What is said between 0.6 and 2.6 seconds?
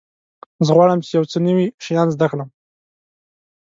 زه غواړم چې یو څه نوي شیان زده کړم.